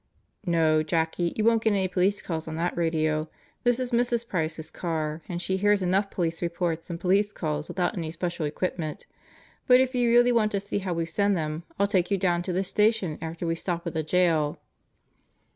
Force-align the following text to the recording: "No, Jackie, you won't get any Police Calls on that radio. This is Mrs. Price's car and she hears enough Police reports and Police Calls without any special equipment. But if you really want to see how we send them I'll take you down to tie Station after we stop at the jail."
"No, 0.47 0.81
Jackie, 0.81 1.31
you 1.35 1.43
won't 1.43 1.61
get 1.61 1.73
any 1.73 1.87
Police 1.87 2.23
Calls 2.23 2.47
on 2.47 2.55
that 2.55 2.75
radio. 2.75 3.29
This 3.63 3.79
is 3.79 3.91
Mrs. 3.91 4.27
Price's 4.27 4.71
car 4.71 5.21
and 5.29 5.39
she 5.39 5.57
hears 5.57 5.83
enough 5.83 6.09
Police 6.09 6.41
reports 6.41 6.89
and 6.89 6.99
Police 6.99 7.31
Calls 7.31 7.67
without 7.67 7.95
any 7.95 8.09
special 8.09 8.47
equipment. 8.47 9.05
But 9.67 9.79
if 9.79 9.93
you 9.93 10.09
really 10.09 10.31
want 10.31 10.51
to 10.53 10.59
see 10.59 10.79
how 10.79 10.95
we 10.95 11.05
send 11.05 11.37
them 11.37 11.65
I'll 11.77 11.85
take 11.85 12.09
you 12.09 12.17
down 12.17 12.41
to 12.41 12.51
tie 12.53 12.63
Station 12.63 13.19
after 13.21 13.45
we 13.45 13.53
stop 13.53 13.85
at 13.85 13.93
the 13.93 14.01
jail." 14.01 14.59